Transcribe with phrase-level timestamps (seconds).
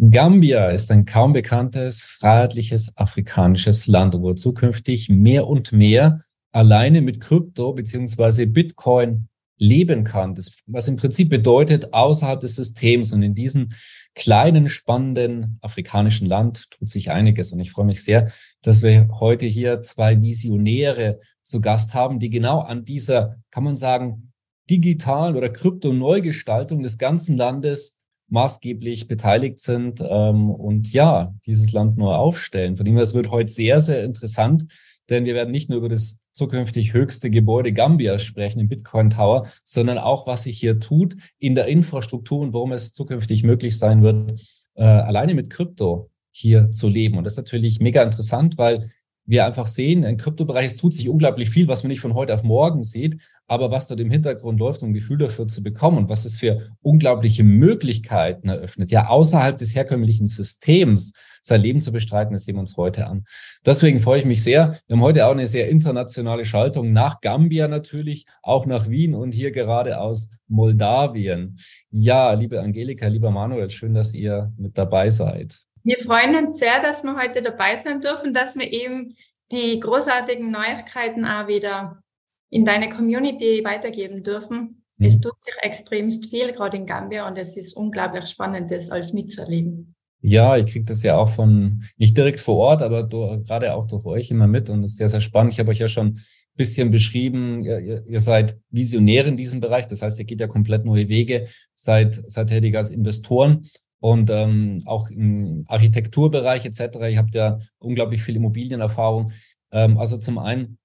[0.00, 7.20] Gambia ist ein kaum bekanntes, freiheitliches afrikanisches Land, wo zukünftig mehr und mehr alleine mit
[7.20, 10.36] Krypto beziehungsweise Bitcoin leben kann.
[10.36, 13.70] Das, was im Prinzip bedeutet, außerhalb des Systems und in diesem
[14.14, 17.50] kleinen, spannenden afrikanischen Land tut sich einiges.
[17.50, 18.30] Und ich freue mich sehr,
[18.62, 23.74] dass wir heute hier zwei Visionäre zu Gast haben, die genau an dieser, kann man
[23.74, 24.32] sagen,
[24.70, 27.97] digitalen oder Krypto-Neugestaltung des ganzen Landes
[28.28, 32.76] maßgeblich beteiligt sind ähm, und ja, dieses Land neu aufstellen.
[32.76, 34.66] Von dem her, es wird heute sehr, sehr interessant,
[35.08, 39.48] denn wir werden nicht nur über das zukünftig höchste Gebäude Gambias sprechen, im Bitcoin Tower,
[39.64, 44.02] sondern auch, was sich hier tut in der Infrastruktur und warum es zukünftig möglich sein
[44.02, 44.40] wird,
[44.74, 47.18] äh, alleine mit Krypto hier zu leben.
[47.18, 48.90] Und das ist natürlich mega interessant, weil
[49.28, 52.32] wir einfach sehen, im Kryptobereich, es tut sich unglaublich viel, was man nicht von heute
[52.34, 55.98] auf morgen sieht, aber was dort im Hintergrund läuft, um ein Gefühl dafür zu bekommen
[55.98, 61.12] und was es für unglaubliche Möglichkeiten eröffnet, ja, außerhalb des herkömmlichen Systems
[61.42, 63.26] sein Leben zu bestreiten, das sehen wir uns heute an.
[63.66, 64.78] Deswegen freue ich mich sehr.
[64.86, 69.34] Wir haben heute auch eine sehr internationale Schaltung nach Gambia natürlich, auch nach Wien und
[69.34, 71.58] hier gerade aus Moldawien.
[71.90, 75.67] Ja, liebe Angelika, lieber Manuel, schön, dass ihr mit dabei seid.
[75.88, 79.16] Wir freuen uns sehr, dass wir heute dabei sein dürfen, dass wir eben
[79.50, 82.02] die großartigen Neuigkeiten auch wieder
[82.50, 84.84] in deine Community weitergeben dürfen.
[84.98, 85.06] Mhm.
[85.06, 89.14] Es tut sich extremst viel, gerade in Gambia, und es ist unglaublich spannend, das alles
[89.14, 89.94] mitzuerleben.
[90.20, 93.86] Ja, ich kriege das ja auch von, nicht direkt vor Ort, aber durch, gerade auch
[93.86, 95.54] durch euch immer mit und das ist sehr, sehr spannend.
[95.54, 96.22] Ich habe euch ja schon ein
[96.54, 100.84] bisschen beschrieben, ihr, ihr seid Visionäre in diesem Bereich, das heißt, ihr geht ja komplett
[100.84, 103.66] neue Wege, seid, seid tätig als Investoren
[104.00, 106.98] und ähm, auch im Architekturbereich etc.
[107.10, 109.32] Ihr habt ja unglaublich viel Immobilienerfahrung.
[109.72, 110.78] Ähm, also zum einen,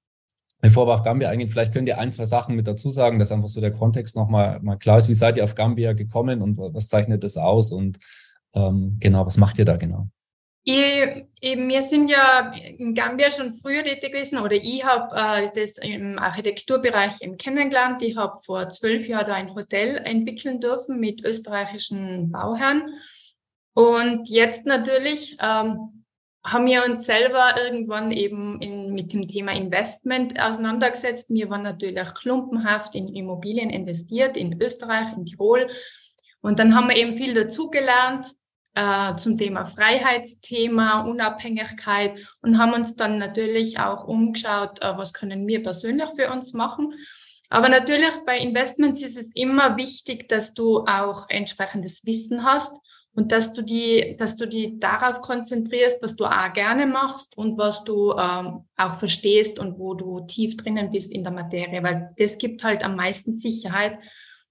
[0.61, 3.31] bevor wir auf Gambia eingehen, vielleicht könnt ihr ein, zwei Sachen mit dazu sagen, dass
[3.31, 5.09] einfach so der Kontext nochmal mal klar ist.
[5.09, 7.71] Wie seid ihr auf Gambia gekommen und was zeichnet das aus?
[7.71, 7.99] Und
[8.53, 10.07] ähm, genau, was macht ihr da genau?
[10.65, 15.51] Ich, eben, wir sind ja in Gambia schon früher tätig gewesen oder ich habe äh,
[15.53, 18.01] das im Architekturbereich eben kennengelernt.
[18.01, 22.95] Ich habe vor zwölf Jahren da ein Hotel entwickeln dürfen mit österreichischen Bauherren.
[23.73, 26.05] Und jetzt natürlich ähm,
[26.45, 31.29] haben wir uns selber irgendwann eben in, mit dem Thema Investment auseinandergesetzt.
[31.29, 35.69] Wir waren natürlich klumpenhaft in Immobilien investiert, in Österreich, in Tirol.
[36.39, 38.27] Und dann haben wir eben viel dazugelernt
[38.75, 45.47] äh, zum Thema Freiheitsthema, Unabhängigkeit und haben uns dann natürlich auch umgeschaut, äh, was können
[45.47, 46.93] wir persönlich für uns machen.
[47.49, 52.75] Aber natürlich bei Investments ist es immer wichtig, dass du auch entsprechendes Wissen hast
[53.13, 57.57] und dass du die, dass du die darauf konzentrierst, was du auch gerne machst und
[57.57, 62.11] was du ähm, auch verstehst und wo du tief drinnen bist in der Materie, weil
[62.17, 63.99] das gibt halt am meisten Sicherheit.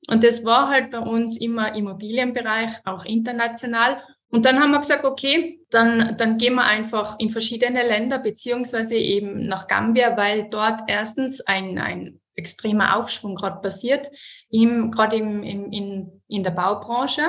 [0.08, 4.02] Und das war halt bei uns immer Immobilienbereich, auch international.
[4.30, 8.96] Und dann haben wir gesagt, okay, dann, dann gehen wir einfach in verschiedene Länder, beziehungsweise
[8.96, 14.10] eben nach Gambia, weil dort erstens ein, ein extremer Aufschwung gerade passiert,
[14.48, 17.22] im, gerade im, im, in, in der Baubranche.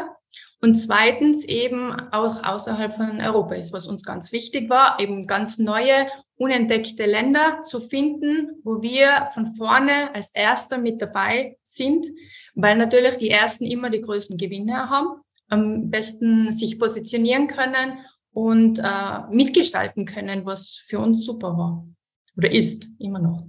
[0.62, 5.58] Und zweitens eben auch außerhalb von Europa ist, was uns ganz wichtig war, eben ganz
[5.58, 6.08] neue,
[6.44, 12.06] unentdeckte Länder zu finden, wo wir von vorne als Erster mit dabei sind,
[12.56, 15.24] weil natürlich die Ersten immer die größten Gewinne haben
[15.54, 18.00] am besten sich positionieren können
[18.32, 21.88] und äh, mitgestalten können, was für uns super war
[22.36, 23.46] oder ist immer noch.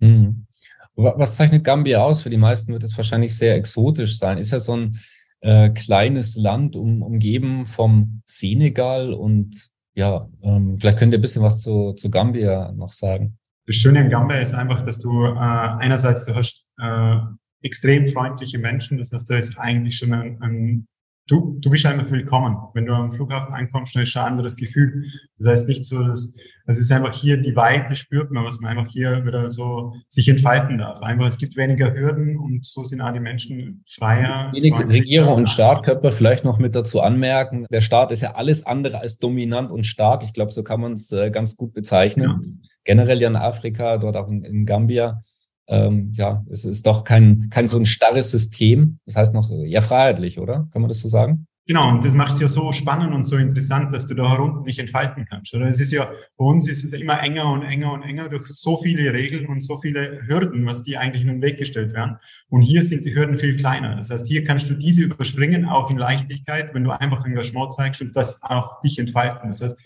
[0.00, 0.46] Mhm.
[0.94, 2.22] Was zeichnet Gambia aus?
[2.22, 4.38] Für die meisten wird es wahrscheinlich sehr exotisch sein.
[4.38, 4.98] Ist ja so ein
[5.40, 11.42] äh, kleines Land um, umgeben vom Senegal und ja, ähm, vielleicht könnt ihr ein bisschen
[11.42, 13.38] was zu, zu Gambia noch sagen.
[13.66, 17.16] Das Schöne in Gambia ist einfach, dass du äh, einerseits du hast äh,
[17.62, 20.86] extrem freundliche Menschen, das heißt, da ist eigentlich schon ein, ein
[21.26, 22.56] du, du bist einfach willkommen.
[22.74, 25.04] Wenn du am Flughafen ankommst, dann ist schon ein anderes Gefühl.
[25.38, 26.36] Das heißt nicht so, dass,
[26.66, 30.28] es ist einfach hier die Weite spürt man, was man einfach hier wieder so sich
[30.28, 31.00] entfalten darf.
[31.02, 34.52] Einfach, es gibt weniger Hürden und so sind auch die Menschen freier.
[34.52, 37.66] Regierung und Staat könnte man vielleicht noch mit dazu anmerken.
[37.70, 40.22] Der Staat ist ja alles andere als dominant und stark.
[40.22, 42.60] Ich glaube, so kann man es äh, ganz gut bezeichnen.
[42.62, 42.68] Ja.
[42.84, 45.22] Generell ja in Afrika, dort auch in, in Gambia
[45.68, 48.98] ähm, ja, es ist doch kein, kein so ein starres System.
[49.06, 50.68] Das heißt noch eher freiheitlich, oder?
[50.72, 51.46] Kann man das so sagen?
[51.68, 54.62] Genau, und das macht es ja so spannend und so interessant, dass du da herunter
[54.62, 55.52] dich entfalten kannst.
[55.52, 58.46] Oder es ist ja, bei uns ist es immer enger und enger und enger durch
[58.46, 62.18] so viele Regeln und so viele Hürden, was die eigentlich in den Weg gestellt werden.
[62.48, 63.96] Und hier sind die Hürden viel kleiner.
[63.96, 68.00] Das heißt, hier kannst du diese überspringen, auch in Leichtigkeit, wenn du einfach Engagement zeigst
[68.00, 69.48] und das auch dich entfalten.
[69.48, 69.84] Das heißt,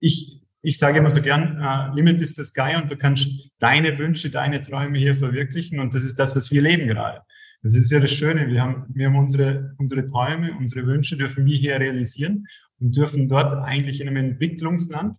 [0.00, 3.28] ich, ich sage immer so gern, uh, Limit is the sky und du kannst
[3.58, 7.22] deine Wünsche, deine Träume hier verwirklichen und das ist das, was wir leben gerade.
[7.62, 8.48] Das ist ja das Schöne.
[8.48, 12.46] Wir haben, wir haben unsere, unsere Träume, unsere Wünsche dürfen wir hier realisieren
[12.78, 15.16] und dürfen dort eigentlich in einem Entwicklungsland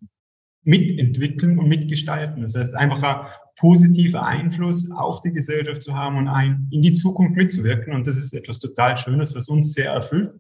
[0.63, 2.41] mitentwickeln und mitgestalten.
[2.41, 3.27] Das heißt, einfach ein
[3.57, 7.94] positiver Einfluss auf die Gesellschaft zu haben und ein, in die Zukunft mitzuwirken.
[7.94, 10.33] Und das ist etwas total Schönes, was uns sehr erfüllt.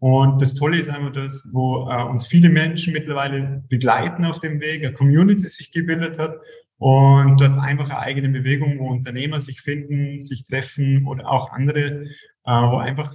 [0.00, 4.60] Und das Tolle ist einfach das, wo äh, uns viele Menschen mittlerweile begleiten auf dem
[4.60, 6.36] Weg, eine Community sich gebildet hat
[6.76, 12.04] und dort einfach eine eigene Bewegung, wo Unternehmer sich finden, sich treffen oder auch andere,
[12.04, 12.06] äh,
[12.44, 13.12] wo einfach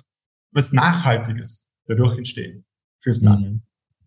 [0.52, 2.64] was Nachhaltiges dadurch entsteht
[3.00, 3.62] fürs Land.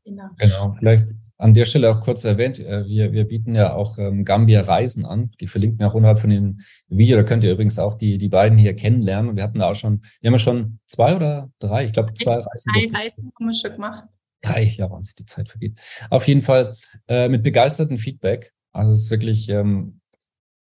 [0.05, 0.29] Genau.
[0.39, 0.77] genau.
[0.79, 1.09] Vielleicht
[1.39, 5.05] an der Stelle auch kurz erwähnt, äh, wir, wir bieten ja auch ähm, Gambia Reisen
[5.05, 5.31] an.
[5.41, 7.17] Die verlinken wir auch unterhalb von dem Video.
[7.17, 9.31] Da könnt ihr übrigens auch die, die beiden hier kennenlernen.
[9.31, 12.15] Und wir hatten da auch schon, wir haben ja schon zwei oder drei, ich glaube
[12.15, 12.73] zwei Reisen.
[12.73, 14.09] Drei Reisen haben wir schon gemacht.
[14.41, 15.79] Drei, ja, wann die Zeit vergeht.
[16.11, 16.75] Auf jeden Fall
[17.09, 18.53] äh, mit begeistertem Feedback.
[18.73, 20.01] Also es ist wirklich, ähm,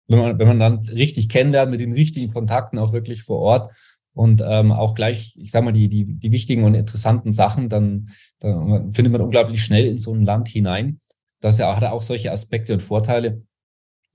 [0.09, 3.75] wenn man, wenn man dann richtig kennenlernt, mit den richtigen Kontakten auch wirklich vor Ort
[4.19, 8.09] und ähm, auch gleich, ich sag mal, die, die, die wichtigen und interessanten Sachen, dann,
[8.41, 10.99] dann findet man unglaublich schnell in so ein Land hinein.
[11.41, 13.43] Das ja, hat auch solche Aspekte und Vorteile.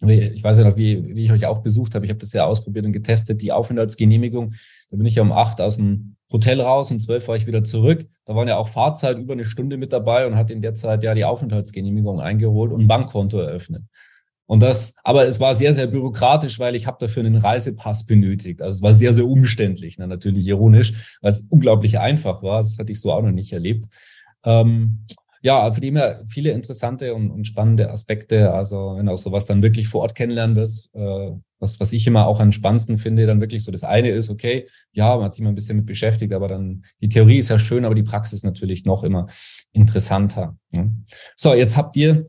[0.05, 2.03] Ich weiß ja noch, wie, wie ich euch auch besucht habe.
[2.05, 4.55] Ich habe das ja ausprobiert und getestet, die Aufenthaltsgenehmigung.
[4.91, 7.63] Da bin ich ja um acht aus dem Hotel raus, um zwölf war ich wieder
[7.63, 8.05] zurück.
[8.25, 11.05] Da waren ja auch Fahrzeit über eine Stunde mit dabei und hat in der Zeit
[11.05, 13.83] ja die Aufenthaltsgenehmigung eingeholt und ein Bankkonto eröffnet.
[14.53, 18.61] Und das, aber es war sehr, sehr bürokratisch, weil ich habe dafür einen Reisepass benötigt.
[18.61, 19.95] Also es war sehr, sehr umständlich.
[19.97, 22.61] Na, natürlich ironisch, weil es unglaublich einfach war.
[22.61, 23.87] Das hatte ich so auch noch nicht erlebt.
[24.45, 25.05] Ähm,
[25.41, 28.53] ja, für die immer viele interessante und, und, spannende Aspekte.
[28.53, 32.27] Also wenn auch sowas dann wirklich vor Ort kennenlernen wirst, äh, was, was ich immer
[32.27, 35.43] auch am spannendsten finde, dann wirklich so das eine ist, okay, ja, man hat sich
[35.43, 38.43] mal ein bisschen mit beschäftigt, aber dann die Theorie ist ja schön, aber die Praxis
[38.43, 39.25] natürlich noch immer
[39.71, 40.57] interessanter.
[40.73, 40.93] Ne?
[41.35, 42.27] So, jetzt habt ihr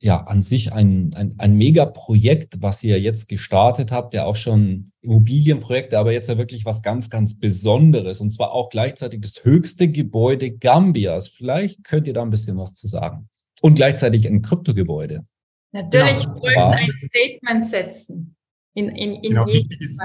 [0.00, 4.92] ja an sich ein, ein, ein Megaprojekt, was ihr jetzt gestartet habt, ja auch schon
[5.00, 9.88] Immobilienprojekte, aber jetzt ja wirklich was ganz, ganz Besonderes und zwar auch gleichzeitig das höchste
[9.88, 11.28] Gebäude Gambias.
[11.28, 13.28] Vielleicht könnt ihr da ein bisschen was zu sagen.
[13.60, 15.26] Und gleichzeitig ein Kryptogebäude.
[15.72, 16.42] Natürlich genau.
[16.42, 18.36] wollen ein Statement setzen
[18.74, 20.00] in, in, in genau, wichtig ist,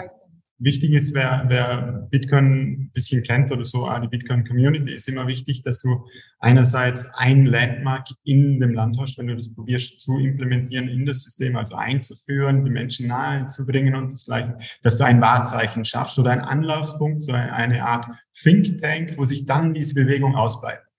[0.59, 5.27] wichtig ist, wer, wer Bitcoin ein bisschen kennt oder so, die Bitcoin Community, ist immer
[5.27, 6.05] wichtig, dass du
[6.39, 11.21] einerseits ein Landmark in dem Land hast, wenn du das probierst zu implementieren in das
[11.21, 15.85] System, also einzuführen, die Menschen nahe zu bringen und das Gleiche, dass du ein Wahrzeichen
[15.85, 20.92] schaffst oder einen Anlaufspunkt, so eine Art Think Tank, wo sich dann diese Bewegung ausbreitet.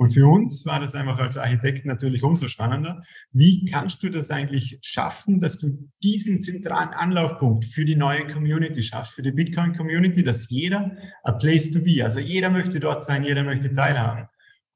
[0.00, 3.02] Und für uns war das einfach als Architekt natürlich umso spannender.
[3.32, 8.82] Wie kannst du das eigentlich schaffen, dass du diesen zentralen Anlaufpunkt für die neue Community
[8.82, 13.24] schaffst, für die Bitcoin-Community, dass jeder a place to be, also jeder möchte dort sein,
[13.24, 14.26] jeder möchte teilhaben.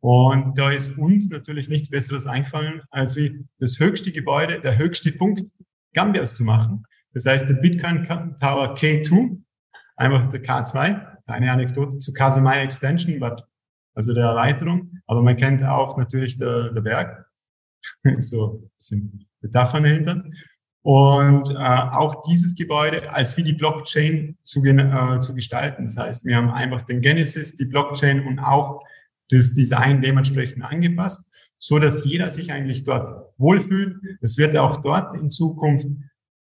[0.01, 5.11] Und da ist uns natürlich nichts Besseres eingefallen, als wie das höchste Gebäude, der höchste
[5.11, 5.49] Punkt
[5.95, 6.83] Gambias zu machen.
[7.15, 8.07] Das heißt, der Bitcoin
[8.39, 9.39] Tower K2,
[9.97, 13.43] einfach der K2, eine Anekdote zu Casamaya Extension, but
[13.95, 14.99] also der Erweiterung.
[15.07, 17.27] Aber man kennt auch natürlich der, der Berg,
[18.19, 20.25] so ein bisschen Metaphern dahinter.
[20.83, 25.85] Und äh, auch dieses Gebäude als wie die Blockchain zu, äh, zu gestalten.
[25.85, 28.83] Das heißt, wir haben einfach den Genesis, die Blockchain und auch
[29.31, 33.97] das Design dementsprechend angepasst, so dass jeder sich eigentlich dort wohlfühlt.
[34.21, 35.87] Es wird auch dort in Zukunft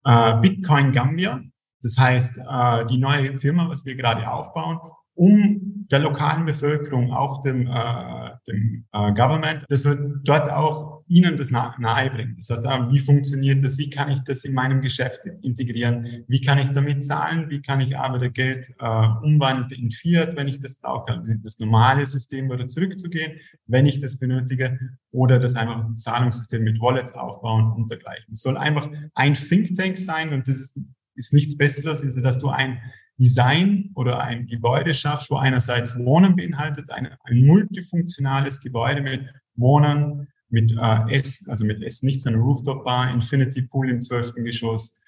[0.03, 1.41] äh, Bitcoin Gambia,
[1.81, 4.79] das heißt äh, die neue Firma, was wir gerade aufbauen,
[5.17, 11.37] um der lokalen Bevölkerung, auch dem, äh, dem äh, Government, dass wir dort auch ihnen
[11.37, 12.35] das nahe bringen.
[12.35, 13.77] Das heißt, wie funktioniert das?
[13.77, 16.25] Wie kann ich das in meinem Geschäft integrieren?
[16.27, 17.49] Wie kann ich damit zahlen?
[17.49, 21.13] Wie kann ich aber das Geld äh, umwandeln in Fiat, wenn ich das brauche?
[21.13, 24.77] Also das normale System wieder zurückzugehen, wenn ich das benötige,
[25.11, 28.33] oder das einfach ein Zahlungssystem mit Wallets aufbauen und dergleichen.
[28.33, 30.79] Es soll einfach ein Think Tank sein und das ist,
[31.15, 32.79] ist nichts Besseres, als dass du ein
[33.19, 40.27] Design oder ein Gebäude schaffst, wo einerseits Wohnen beinhaltet, ein, ein multifunktionales Gebäude mit Wohnen,
[40.49, 45.01] mit äh, S, also mit S nicht, sondern Rooftop Bar, Infinity Pool im zwölften Geschoss,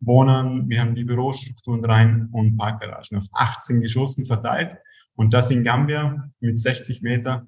[0.00, 4.76] Wohnen, wir haben die Bürostrukturen rein und Parkgaragen auf 18 Geschossen verteilt
[5.14, 7.46] und das in Gambia mit 60 Meter.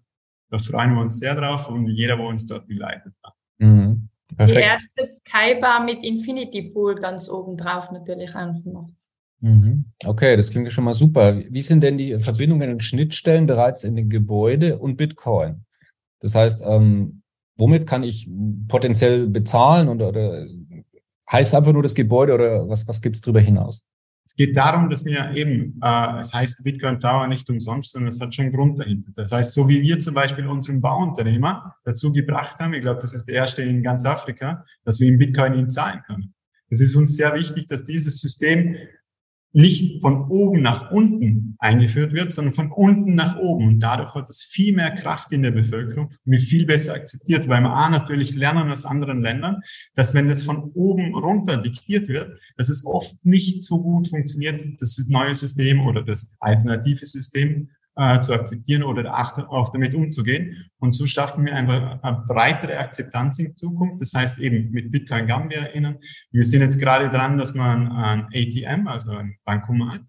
[0.50, 3.34] Da freuen wir uns sehr drauf und jeder, wo uns dort begleitet hat.
[3.58, 4.08] Mhm.
[4.37, 4.58] Perfekt.
[4.58, 8.90] Die erste Skybar mit Infinity Pool ganz oben drauf natürlich auch noch.
[9.44, 9.84] Mhm.
[10.06, 11.36] Okay, das klingt schon mal super.
[11.36, 15.66] Wie sind denn die Verbindungen und Schnittstellen bereits in den Gebäude und Bitcoin?
[16.20, 17.20] Das heißt, ähm,
[17.58, 18.26] womit kann ich
[18.68, 20.46] potenziell bezahlen oder, oder
[21.30, 23.84] heißt einfach nur das Gebäude oder was, was gibt es darüber hinaus?
[24.24, 28.20] Es geht darum, dass wir eben, äh, es heißt Bitcoin Tower nicht umsonst, sondern es
[28.22, 29.12] hat schon einen Grund dahinter.
[29.14, 33.12] Das heißt, so wie wir zum Beispiel unseren Bauunternehmer dazu gebracht haben, ich glaube, das
[33.12, 36.32] ist der erste in ganz Afrika, dass wir in Bitcoin ihn zahlen können.
[36.70, 38.76] Es ist uns sehr wichtig, dass dieses System
[39.54, 43.68] nicht von oben nach unten eingeführt wird, sondern von unten nach oben.
[43.68, 47.49] Und dadurch hat es viel mehr Kraft in der Bevölkerung und wird viel besser akzeptiert,
[47.49, 49.62] weil wir A, natürlich lernen aus anderen Ländern,
[49.94, 54.61] dass wenn das von oben runter diktiert wird, dass es oft nicht so gut funktioniert,
[54.80, 60.70] das neue System oder das alternative System äh, zu akzeptieren oder auch damit umzugehen.
[60.78, 64.00] Und so schaffen wir einfach eine breitere Akzeptanz in Zukunft.
[64.00, 65.98] Das heißt eben mit Bitcoin Gambia innen.
[66.30, 70.02] Wir sind jetzt gerade dran, dass man ein ATM, also ein Bankomat,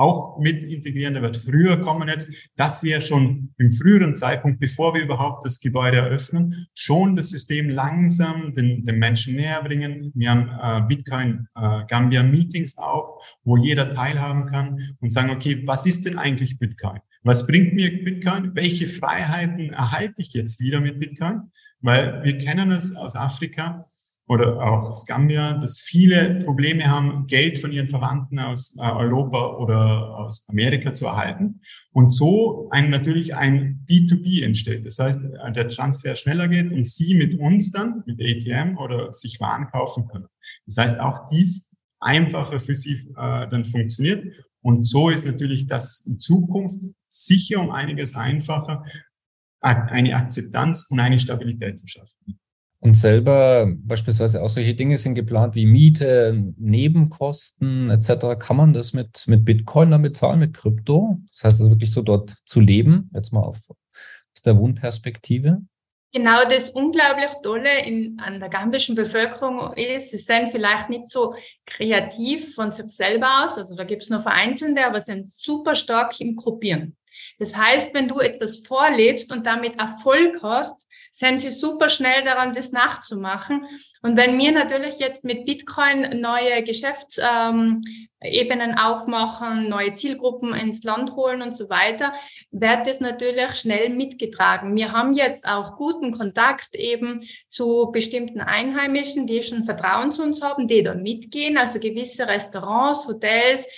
[0.00, 1.14] auch mit integrieren.
[1.14, 5.60] Der wird früher kommen jetzt, dass wir schon im früheren Zeitpunkt, bevor wir überhaupt das
[5.60, 10.10] Gebäude eröffnen, schon das System langsam den, den Menschen näher bringen.
[10.14, 15.62] Wir haben äh, Bitcoin äh, Gambia Meetings auch, wo jeder teilhaben kann und sagen, okay,
[15.66, 17.00] was ist denn eigentlich Bitcoin?
[17.22, 18.52] Was bringt mir Bitcoin?
[18.54, 21.50] Welche Freiheiten erhalte ich jetzt wieder mit Bitcoin?
[21.80, 23.84] Weil wir kennen es aus Afrika
[24.26, 29.56] oder auch aus Gambia, dass viele Probleme haben, Geld von ihren Verwandten aus äh, Europa
[29.56, 31.60] oder aus Amerika zu erhalten.
[31.92, 34.86] Und so ein, natürlich ein B2B entsteht.
[34.86, 35.24] Das heißt,
[35.54, 40.06] der Transfer schneller geht und Sie mit uns dann, mit ATM oder sich Waren kaufen
[40.06, 40.26] können.
[40.64, 44.24] Das heißt, auch dies einfacher für Sie äh, dann funktioniert.
[44.62, 48.84] Und so ist natürlich das in Zukunft sicher um einiges einfacher,
[49.60, 52.38] eine Akzeptanz und eine Stabilität zu schaffen.
[52.82, 58.38] Und selber beispielsweise auch solche Dinge sind geplant wie Miete, Nebenkosten etc.
[58.38, 61.20] Kann man das mit, mit Bitcoin dann bezahlen, mit Krypto?
[61.30, 65.60] Das heißt also wirklich so dort zu leben, jetzt mal auf, aus der Wohnperspektive?
[66.12, 71.34] Genau das unglaublich Tolle in, an der gambischen Bevölkerung ist, sie sind vielleicht nicht so
[71.64, 76.20] kreativ von sich selber aus, also da gibt es nur Vereinzelte, aber sind super stark
[76.20, 76.96] im Gruppieren.
[77.38, 80.84] Das heißt, wenn du etwas vorlebst und damit Erfolg hast,
[81.20, 83.66] sind sie super schnell daran, das nachzumachen.
[84.00, 91.42] Und wenn wir natürlich jetzt mit Bitcoin neue Geschäftsebenen aufmachen, neue Zielgruppen ins Land holen
[91.42, 92.14] und so weiter,
[92.50, 94.74] wird das natürlich schnell mitgetragen.
[94.74, 100.40] Wir haben jetzt auch guten Kontakt eben zu bestimmten Einheimischen, die schon Vertrauen zu uns
[100.40, 103.68] haben, die da mitgehen, also gewisse Restaurants, Hotels,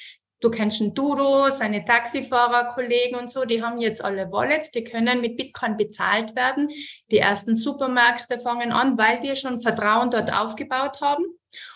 [0.43, 4.83] Du kennst einen Dudo, seine Taxifahrer, Kollegen und so, die haben jetzt alle Wallets, die
[4.83, 6.69] können mit Bitcoin bezahlt werden.
[7.13, 11.25] Die ersten Supermärkte fangen an, weil wir schon Vertrauen dort aufgebaut haben.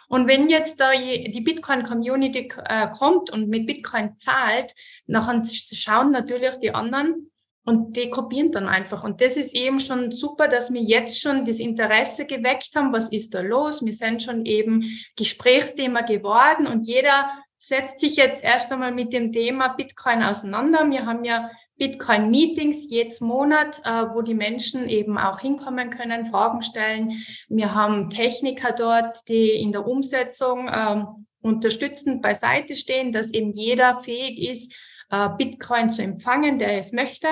[0.08, 4.74] Und wenn jetzt da die Bitcoin-Community äh, kommt und mit Bitcoin zahlt,
[5.06, 7.30] nachher schauen natürlich die anderen
[7.64, 9.04] und die kopieren dann einfach.
[9.04, 12.92] Und das ist eben schon super, dass wir jetzt schon das Interesse geweckt haben.
[12.92, 13.84] Was ist da los?
[13.84, 14.84] Wir sind schon eben
[15.16, 17.28] Gesprächsthema geworden und jeder
[17.66, 20.88] setzt sich jetzt erst einmal mit dem Thema Bitcoin auseinander.
[20.88, 26.62] Wir haben ja Bitcoin-Meetings jedes Monat, äh, wo die Menschen eben auch hinkommen können, Fragen
[26.62, 27.18] stellen.
[27.48, 34.00] Wir haben Techniker dort, die in der Umsetzung ähm, unterstützend beiseite stehen, dass eben jeder
[34.00, 34.74] fähig ist,
[35.10, 37.28] äh, Bitcoin zu empfangen, der es möchte.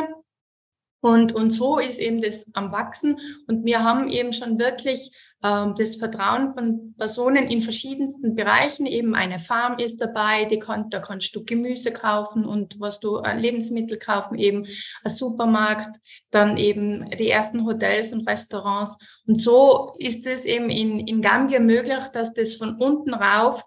[1.01, 3.21] Und, und so ist eben das am Wachsen.
[3.47, 5.11] Und wir haben eben schon wirklich
[5.45, 8.87] das Vertrauen von Personen in verschiedensten Bereichen.
[8.87, 13.19] Eben eine Farm ist dabei, die kann, da kannst du Gemüse kaufen und was du
[13.19, 14.67] äh, Lebensmittel kaufen, eben
[15.03, 18.97] ein Supermarkt, dann eben die ersten Hotels und Restaurants.
[19.27, 23.65] Und so ist es eben in, in Gambia möglich, dass das von unten rauf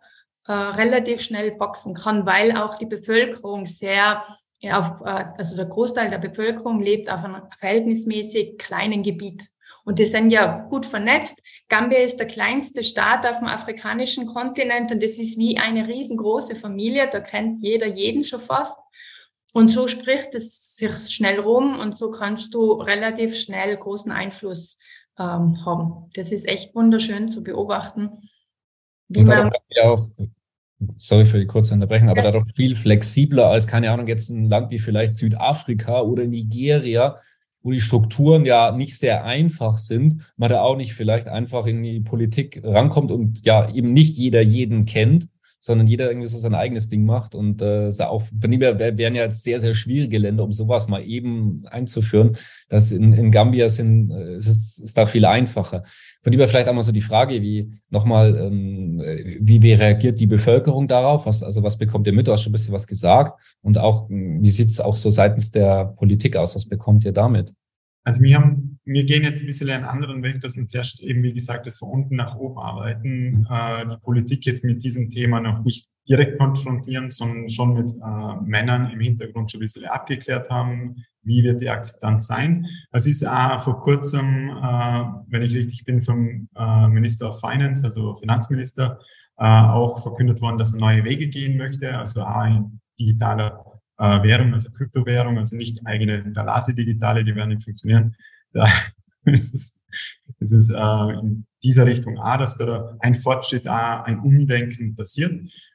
[0.48, 4.24] äh, relativ schnell wachsen kann, weil auch die Bevölkerung sehr
[4.72, 9.44] auf, äh, also der Großteil der Bevölkerung lebt auf einem verhältnismäßig kleinen Gebiet.
[9.88, 11.42] Und die sind ja gut vernetzt.
[11.70, 16.58] Gambia ist der kleinste Staat auf dem afrikanischen Kontinent und das ist wie eine riesengroße
[16.58, 17.10] Familie.
[17.10, 18.78] Da kennt jeder jeden schon fast.
[19.54, 24.78] Und so spricht es sich schnell rum und so kannst du relativ schnell großen Einfluss
[25.18, 26.10] ähm, haben.
[26.16, 28.10] Das ist echt wunderschön zu beobachten.
[29.08, 30.06] Wie man ja auch,
[30.98, 32.32] sorry für die kurze Unterbrechung, aber ja.
[32.32, 37.22] dadurch viel flexibler als, keine Ahnung, jetzt ein Land wie vielleicht Südafrika oder Nigeria,
[37.62, 41.84] wo die Strukturen ja nicht sehr einfach sind, man da auch nicht vielleicht einfach in
[41.84, 45.28] die Politik rankommt und ja eben nicht jeder jeden kennt,
[45.60, 47.36] sondern jeder irgendwie so sein eigenes Ding macht.
[47.36, 50.88] Und äh, auch von dem her wären ja jetzt sehr, sehr schwierige Länder, um sowas
[50.88, 52.38] mal eben einzuführen.
[52.70, 55.84] Das in, in Gambia sind, äh, ist, ist da viel einfacher.
[56.22, 59.02] von dem her vielleicht einmal so die Frage, wie nochmal, ähm,
[59.42, 61.26] wie, wie reagiert die Bevölkerung darauf?
[61.26, 62.28] Was, also was bekommt ihr mit?
[62.28, 63.40] Du hast schon ein bisschen was gesagt.
[63.62, 66.56] Und auch, wie sieht es auch so seitens der Politik aus?
[66.56, 67.54] Was bekommt ihr damit?
[68.08, 71.24] Also wir haben, wir gehen jetzt ein bisschen einen anderen Weg, dass wir zuerst eben,
[71.24, 73.48] wie gesagt, das von unten nach oben arbeiten, mhm.
[73.50, 78.36] äh, die Politik jetzt mit diesem Thema noch nicht direkt konfrontieren, sondern schon mit äh,
[78.46, 82.66] Männern im Hintergrund schon ein bisschen abgeklärt haben, wie wird die Akzeptanz sein.
[82.94, 87.84] Es ist auch vor kurzem, äh, wenn ich richtig bin, vom äh, Minister of Finance,
[87.84, 89.02] also Finanzminister,
[89.36, 93.67] äh, auch verkündet worden, dass er neue Wege gehen möchte, also auch ein digitaler
[93.98, 98.16] äh, Währung, also Kryptowährung, also nicht eigene Dalasi digitale, die werden nicht funktionieren.
[98.54, 98.66] Da
[99.26, 99.86] ist es,
[100.40, 105.34] ist äh, in dieser Richtung A, dass da ein Fortschritt, A, ein Umdenken passiert.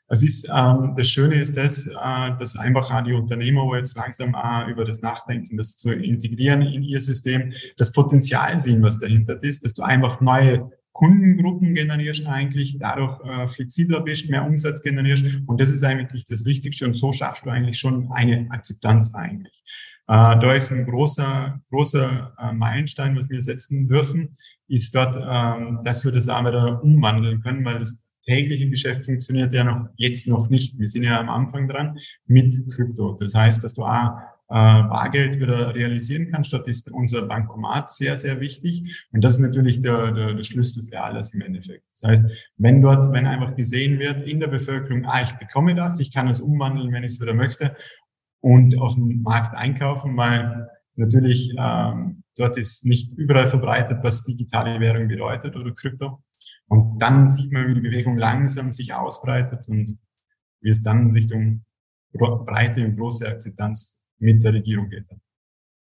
[0.09, 4.35] Es ist, ähm, das Schöne ist das, äh, dass einfach auch die Unternehmer, jetzt langsam
[4.35, 9.43] auch über das Nachdenken, das zu integrieren in ihr System, das Potenzial sehen, was dahinter
[9.43, 15.25] ist, dass du einfach neue Kundengruppen generierst eigentlich, dadurch äh, flexibler bist, mehr Umsatz generierst.
[15.47, 16.85] Und das ist eigentlich das Wichtigste.
[16.87, 19.63] Und so schaffst du eigentlich schon eine Akzeptanz eigentlich.
[20.09, 24.31] Äh, da ist ein großer, großer äh, Meilenstein, was wir setzen dürfen,
[24.69, 29.53] ist dort, ähm, dass wir das auch wieder umwandeln können, weil das tägliche Geschäft funktioniert
[29.53, 30.79] ja noch jetzt noch nicht.
[30.79, 33.17] Wir sind ja am Anfang dran mit Krypto.
[33.19, 34.11] Das heißt, dass du auch
[34.53, 36.53] Bargeld wieder realisieren kannst.
[36.53, 39.07] Dort ist unser Bankomat sehr, sehr wichtig.
[39.13, 41.85] Und das ist natürlich der, der, der Schlüssel für alles im Endeffekt.
[41.95, 45.99] Das heißt, wenn dort, wenn einfach gesehen wird in der Bevölkerung, ah, ich bekomme das,
[46.01, 47.75] ich kann es umwandeln, wenn ich es wieder möchte
[48.41, 54.81] und auf dem Markt einkaufen, weil natürlich ähm, dort ist nicht überall verbreitet, was digitale
[54.81, 56.23] Währung bedeutet oder Krypto.
[56.67, 59.99] Und dann sieht man, wie die Bewegung langsam sich ausbreitet und
[60.61, 61.65] wie es dann Richtung
[62.13, 65.05] breite und große Akzeptanz mit der Regierung geht.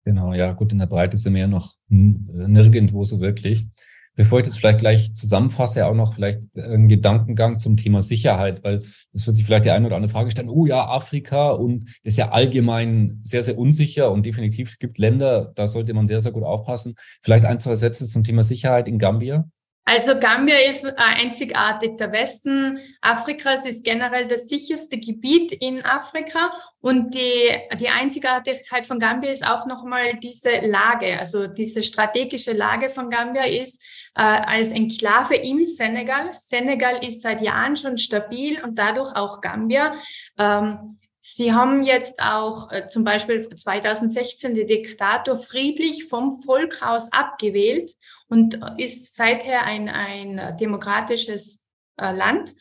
[0.05, 3.67] Genau, ja, gut, in der Breite sind wir ja noch nirgendwo so wirklich.
[4.15, 8.79] Bevor ich das vielleicht gleich zusammenfasse, auch noch vielleicht einen Gedankengang zum Thema Sicherheit, weil
[9.13, 10.49] das wird sich vielleicht die eine oder andere Frage stellen.
[10.49, 15.53] Oh ja, Afrika und das ist ja allgemein sehr, sehr unsicher und definitiv gibt Länder,
[15.55, 16.95] da sollte man sehr, sehr gut aufpassen.
[17.21, 19.49] Vielleicht ein, zwei Sätze zum Thema Sicherheit in Gambia.
[19.89, 21.97] Also Gambia ist äh, einzigartig.
[21.97, 28.99] Der Westen Afrikas ist generell das sicherste Gebiet in Afrika und die, die Einzigartigkeit von
[28.99, 33.81] Gambia ist auch nochmal diese Lage, also diese strategische Lage von Gambia ist
[34.13, 36.33] äh, als Enklave im Senegal.
[36.37, 39.95] Senegal ist seit Jahren schon stabil und dadurch auch Gambia.
[40.37, 40.77] Ähm,
[41.19, 47.93] Sie haben jetzt auch äh, zum Beispiel 2016 den Diktator friedlich vom Volk aus abgewählt
[48.29, 51.61] und ist seither ein, ein demokratisches
[51.97, 52.53] äh, Land.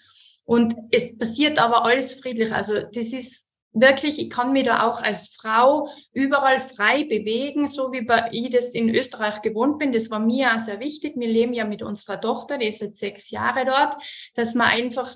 [0.45, 2.53] Und es passiert aber alles friedlich.
[2.53, 7.93] Also das ist wirklich, ich kann mich da auch als Frau überall frei bewegen, so
[7.93, 9.93] wie ich das in Österreich gewohnt bin.
[9.93, 11.15] Das war mir auch sehr wichtig.
[11.17, 13.95] Wir leben ja mit unserer Tochter, die ist jetzt sechs Jahre dort,
[14.35, 15.15] dass man einfach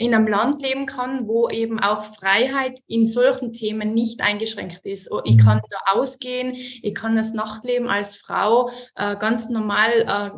[0.00, 5.12] in einem Land leben kann, wo eben auch Freiheit in solchen Themen nicht eingeschränkt ist.
[5.12, 5.62] Oh, ich kann mhm.
[5.68, 9.90] da ausgehen, ich kann das Nachtleben als Frau äh, ganz normal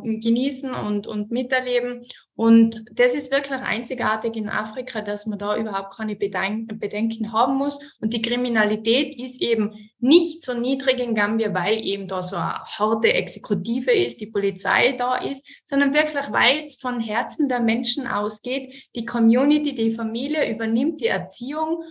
[0.03, 2.01] äh, genießen und, und miterleben.
[2.35, 7.77] Und das ist wirklich einzigartig in Afrika, dass man da überhaupt keine Bedenken haben muss.
[7.99, 12.63] Und die Kriminalität ist eben nicht so niedrig in Gambia, weil eben da so eine
[12.65, 18.07] harte Exekutive ist, die Polizei da ist, sondern wirklich, weil es von Herzen der Menschen
[18.07, 18.89] ausgeht.
[18.95, 21.83] Die Community, die Familie übernimmt die Erziehung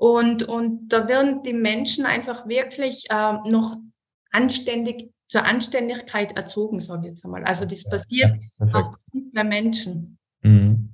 [0.00, 3.76] und, und da werden die Menschen einfach wirklich äh, noch
[4.32, 7.44] anständig zur Anständigkeit erzogen, sage ich jetzt einmal.
[7.44, 10.18] Also das passiert ja, aufgrund der Menschen.
[10.42, 10.90] Mhm.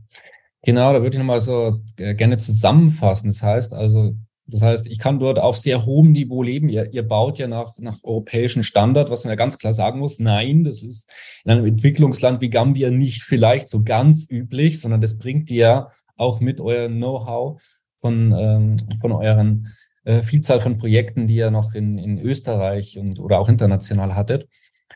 [0.62, 3.30] Genau, da würde ich nochmal so äh, gerne zusammenfassen.
[3.30, 6.68] Das heißt also, das heißt, ich kann dort auf sehr hohem Niveau leben.
[6.68, 10.18] Ihr, ihr baut ja nach, nach europäischen Standard, was man ja ganz klar sagen muss.
[10.18, 11.10] Nein, das ist
[11.44, 15.92] in einem Entwicklungsland wie Gambia nicht vielleicht so ganz üblich, sondern das bringt ihr ja
[16.16, 17.62] auch mit eurem Know-how
[18.00, 19.66] von, ähm, von euren
[20.06, 24.48] äh, Vielzahl von Projekten, die ihr noch in, in Österreich und oder auch international hattet.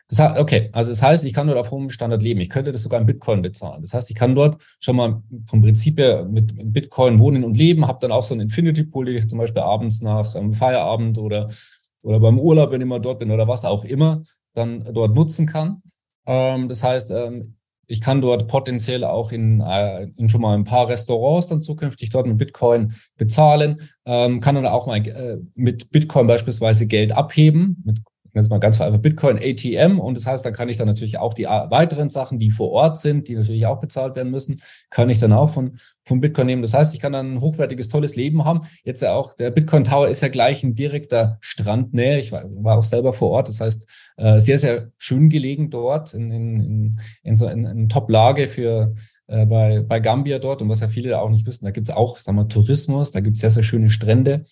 [0.09, 2.40] Das okay, also das heißt, ich kann dort auf hohem Standard leben.
[2.40, 3.83] Ich könnte das sogar in Bitcoin bezahlen.
[3.83, 7.87] Das heißt, ich kann dort schon mal vom Prinzip her mit Bitcoin wohnen und leben,
[7.87, 11.18] habe dann auch so einen Infinity Pool, den ich zum Beispiel abends nach einem Feierabend
[11.18, 11.49] oder,
[12.03, 15.46] oder beim Urlaub, wenn ich mal dort bin oder was auch immer, dann dort nutzen
[15.46, 15.83] kann.
[16.27, 17.57] Ähm, das heißt, ähm,
[17.90, 22.11] ich kann dort potenziell auch in, äh, in schon mal ein paar Restaurants dann zukünftig
[22.11, 27.83] dort mit Bitcoin bezahlen, ähm, kann dann auch mal äh, mit Bitcoin beispielsweise Geld abheben,
[27.85, 27.98] mit
[28.35, 31.35] jetzt mal ganz vereinfacht Bitcoin ATM und das heißt, dann kann ich dann natürlich auch
[31.35, 35.19] die weiteren Sachen, die vor Ort sind, die natürlich auch bezahlt werden müssen, kann ich
[35.21, 36.62] dann auch von, von Bitcoin nehmen.
[36.62, 38.62] Das heißt, ich kann dann ein hochwertiges, tolles Leben haben.
[38.85, 42.19] Jetzt ja auch, der Bitcoin Tower ist ja gleich in direkter Strandnähe.
[42.19, 43.49] Ich war, war auch selber vor Ort.
[43.49, 47.88] Das heißt, äh, sehr, sehr schön gelegen dort in, in, in, in so in, in
[47.88, 48.95] Top-Lage für
[49.27, 50.62] äh, bei, bei Gambia dort.
[50.62, 53.21] Und was ja viele auch nicht wissen, da gibt es auch, sagen wir, Tourismus, da
[53.21, 54.43] gibt es sehr, sehr schöne Strände.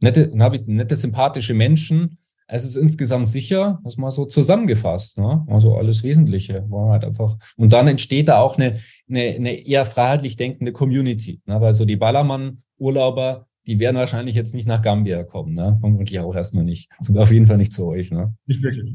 [0.00, 5.18] Nette, dann habe ich nette, sympathische Menschen es ist insgesamt sicher, das mal so zusammengefasst,
[5.18, 5.46] ne?
[5.48, 6.64] also alles Wesentliche.
[6.70, 8.74] War halt einfach, und dann entsteht da auch eine,
[9.08, 11.60] eine, eine eher freiheitlich denkende Community, ne?
[11.60, 15.76] weil so die Ballermann-Urlauber, die werden wahrscheinlich jetzt nicht nach Gambia kommen, ne?
[15.78, 16.90] vermutlich auch erstmal nicht.
[16.98, 18.10] Also auf jeden Fall nicht zu euch.
[18.10, 18.34] Ne?
[18.46, 18.94] Nicht wirklich.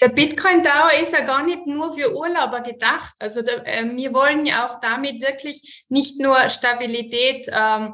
[0.00, 3.14] Der Bitcoin Tower ist ja gar nicht nur für Urlauber gedacht.
[3.18, 7.92] Also da, äh, wir wollen ja auch damit wirklich nicht nur Stabilität ähm,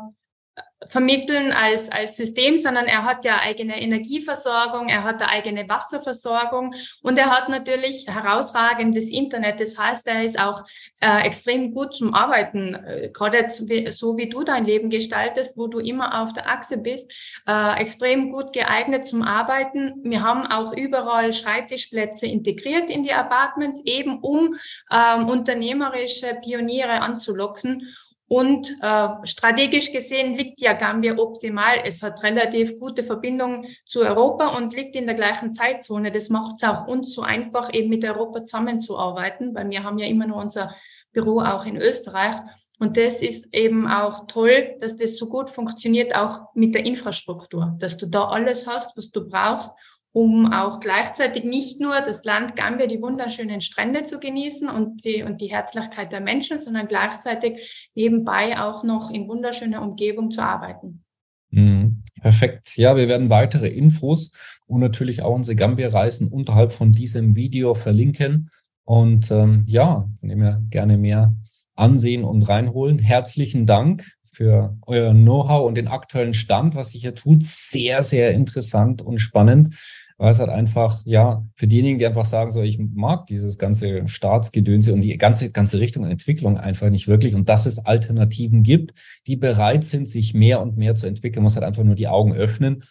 [0.89, 6.75] vermitteln als, als System, sondern er hat ja eigene Energieversorgung, er hat eine eigene Wasserversorgung
[7.03, 9.61] und er hat natürlich herausragendes Internet.
[9.61, 10.65] Das heißt, er ist auch
[11.01, 15.79] äh, extrem gut zum Arbeiten, äh, gerade so wie du dein Leben gestaltest, wo du
[15.79, 17.13] immer auf der Achse bist,
[17.47, 20.01] äh, extrem gut geeignet zum Arbeiten.
[20.03, 24.55] Wir haben auch überall Schreibtischplätze integriert in die Apartments, eben um
[24.91, 27.89] ähm, unternehmerische Pioniere anzulocken.
[28.29, 31.81] Und äh, strategisch gesehen liegt ja Gambia optimal.
[31.85, 36.13] Es hat relativ gute Verbindungen zu Europa und liegt in der gleichen Zeitzone.
[36.13, 40.07] Das macht es auch uns so einfach, eben mit Europa zusammenzuarbeiten, weil wir haben ja
[40.07, 40.75] immer nur unser
[41.13, 42.37] Büro auch in Österreich.
[42.79, 47.77] Und das ist eben auch toll, dass das so gut funktioniert, auch mit der Infrastruktur,
[47.79, 49.73] dass du da alles hast, was du brauchst,
[50.19, 55.23] um auch gleichzeitig nicht nur das Land Gambia, die wunderschönen Strände zu genießen und die,
[55.23, 61.05] und die Herzlichkeit der Menschen, sondern gleichzeitig nebenbei auch noch in wunderschöner Umgebung zu arbeiten.
[61.51, 62.03] Mhm.
[62.21, 62.77] Perfekt.
[62.77, 64.33] Ja, wir werden weitere Infos
[64.67, 68.51] und natürlich auch unsere Gambia-Reisen unterhalb von diesem Video verlinken.
[68.83, 71.33] Und ähm, ja, von dem wir gerne mehr
[71.77, 72.99] ansehen und reinholen.
[72.99, 77.45] Herzlichen Dank für euer Know-how und den aktuellen Stand, was sich hier tut.
[77.45, 79.77] Sehr, sehr interessant und spannend
[80.19, 84.07] weil es halt einfach, ja, für diejenigen, die einfach sagen, so, ich mag dieses ganze
[84.09, 88.65] Staatsgedönse und die ganze, ganze Richtung und Entwicklung einfach nicht wirklich und dass es Alternativen
[88.65, 88.93] gibt,
[89.29, 92.35] die bereit sind, sich mehr und mehr zu entwickeln, muss halt einfach nur die Augen
[92.35, 92.83] öffnen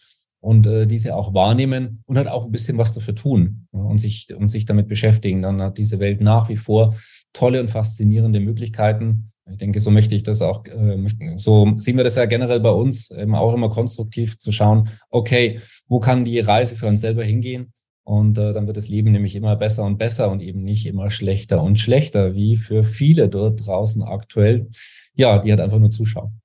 [0.48, 3.98] und äh, diese auch wahrnehmen und halt auch ein bisschen was dafür tun ja, und
[3.98, 5.42] sich und sich damit beschäftigen.
[5.42, 6.96] Dann hat diese Welt nach wie vor
[7.34, 9.26] tolle und faszinierende Möglichkeiten.
[9.52, 11.06] Ich denke, so möchte ich das auch, äh,
[11.36, 15.60] so sehen wir das ja generell bei uns, eben auch immer konstruktiv zu schauen, okay,
[15.90, 17.74] wo kann die Reise für uns selber hingehen?
[18.06, 21.10] Und äh, dann wird das Leben nämlich immer besser und besser und eben nicht immer
[21.10, 24.70] schlechter und schlechter, wie für viele dort draußen aktuell.
[25.14, 26.40] Ja, die hat einfach nur zuschauen.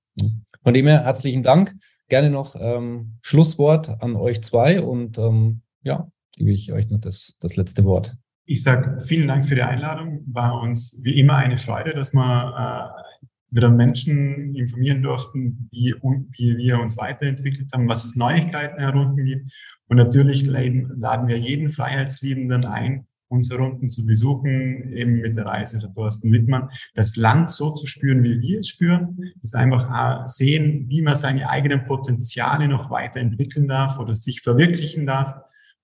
[0.64, 1.76] Von dem her herzlichen Dank.
[2.12, 7.38] Gerne noch ähm, Schlusswort an euch zwei und ähm, ja, gebe ich euch noch das,
[7.40, 8.14] das letzte Wort.
[8.44, 10.22] Ich sage vielen Dank für die Einladung.
[10.26, 16.58] War uns wie immer eine Freude, dass wir äh, wieder Menschen informieren durften, wie, wie
[16.58, 19.50] wir uns weiterentwickelt haben, was es Neuigkeiten herunten gibt.
[19.88, 25.78] Und natürlich laden wir jeden Freiheitsliebenden ein, unsere Runden zu besuchen, eben mit der Reise
[25.78, 30.86] der Thorsten Wittmann, das Land so zu spüren, wie wir es spüren, das einfach sehen,
[30.88, 35.34] wie man seine eigenen Potenziale noch weiterentwickeln darf oder sich verwirklichen darf.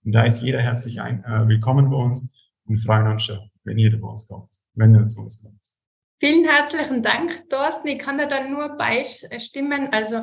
[0.05, 2.33] Und da ist jeder herzlich ein, äh, willkommen bei uns
[2.67, 5.79] und freuen uns schon, wenn ihr bei uns kommt, wenn ihr zu uns kommt.
[6.21, 7.89] Vielen herzlichen Dank, Thorsten.
[7.89, 9.89] Ich kann da dann nur beistimmen.
[9.93, 10.23] Also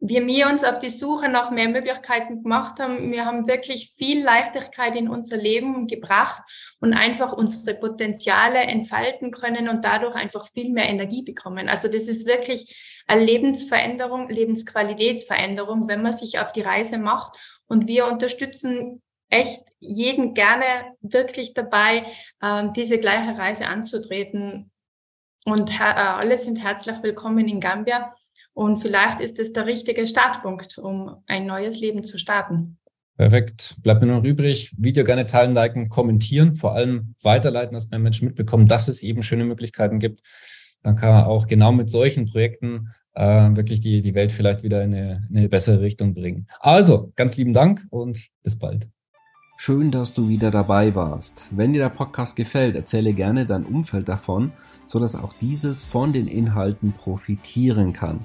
[0.00, 4.96] wir uns auf die Suche nach mehr Möglichkeiten gemacht haben, wir haben wirklich viel Leichtigkeit
[4.96, 6.42] in unser Leben gebracht
[6.80, 11.68] und einfach unsere Potenziale entfalten können und dadurch einfach viel mehr Energie bekommen.
[11.68, 17.36] Also das ist wirklich eine Lebensveränderung, Lebensqualitätsveränderung, wenn man sich auf die Reise macht.
[17.66, 22.06] Und wir unterstützen echt jeden gerne wirklich dabei,
[22.42, 24.70] ähm, diese gleiche Reise anzutreten.
[25.44, 28.14] Und äh, alle sind herzlich willkommen in Gambia.
[28.52, 32.78] Und vielleicht ist es der richtige Startpunkt, um ein neues Leben zu starten.
[33.16, 33.76] Perfekt.
[33.82, 38.26] Bleibt mir noch übrig, Video gerne teilen, liken, kommentieren, vor allem weiterleiten, dass mehr Menschen
[38.26, 40.22] mitbekommen, dass es eben schöne Möglichkeiten gibt.
[40.82, 44.82] Dann kann man auch genau mit solchen Projekten äh, wirklich die, die Welt vielleicht wieder
[44.82, 46.46] in eine, in eine bessere Richtung bringen.
[46.60, 48.88] Also, ganz lieben Dank und bis bald.
[49.58, 51.46] Schön, dass du wieder dabei warst.
[51.50, 54.52] Wenn dir der Podcast gefällt, erzähle gerne dein Umfeld davon,
[54.86, 58.24] sodass auch dieses von den Inhalten profitieren kann.